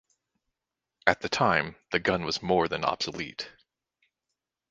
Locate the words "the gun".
1.91-2.25